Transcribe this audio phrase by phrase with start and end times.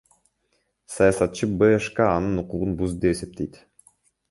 [0.93, 3.63] Саясатчы БШК анын укугун бузду деп эсептейт.